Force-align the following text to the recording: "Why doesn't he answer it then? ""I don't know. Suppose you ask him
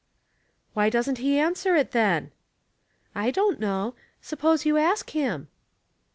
"Why 0.73 0.89
doesn't 0.89 1.19
he 1.19 1.37
answer 1.37 1.75
it 1.75 1.91
then? 1.91 2.31
""I 3.13 3.29
don't 3.29 3.59
know. 3.59 3.93
Suppose 4.19 4.65
you 4.65 4.77
ask 4.77 5.11
him 5.11 5.47